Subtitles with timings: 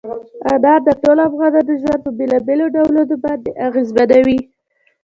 [0.51, 4.39] انار د ټولو افغانانو ژوند په بېلابېلو ډولونو باندې اغېزمنوي.